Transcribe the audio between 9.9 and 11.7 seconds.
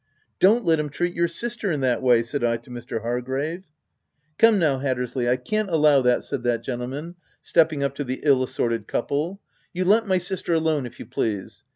my sister alone, if you please."